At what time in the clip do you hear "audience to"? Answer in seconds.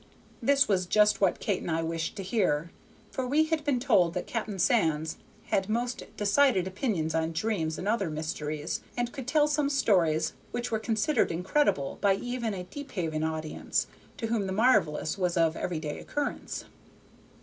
13.23-14.25